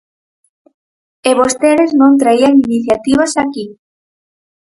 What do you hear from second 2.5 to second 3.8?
iniciativas aquí.